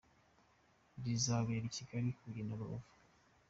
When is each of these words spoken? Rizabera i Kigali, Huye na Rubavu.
Rizabera 1.03 1.65
i 1.69 1.73
Kigali, 1.75 2.09
Huye 2.17 2.41
na 2.45 2.55
Rubavu. 2.59 2.89